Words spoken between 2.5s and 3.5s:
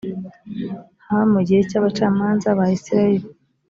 ba isirayeli